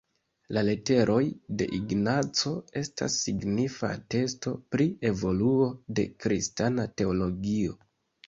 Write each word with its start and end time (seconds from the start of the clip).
La 0.55 0.61
Leteroj 0.67 1.25
de 1.59 1.65
Ignaco 1.79 2.53
estas 2.81 3.17
signifa 3.27 3.91
atesto 3.97 4.53
pri 4.75 4.87
evoluo 5.11 5.67
de 5.99 6.07
kristana 6.25 6.87
teologio. 7.03 7.77